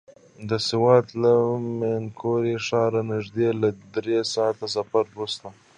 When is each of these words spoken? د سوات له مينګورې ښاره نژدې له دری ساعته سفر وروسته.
د 0.49 0.51
سوات 0.69 1.05
له 1.21 1.33
مينګورې 1.79 2.55
ښاره 2.67 3.01
نژدې 3.11 3.49
له 3.61 3.69
دری 3.93 4.17
ساعته 4.33 4.65
سفر 4.75 5.03
وروسته. 5.09 5.47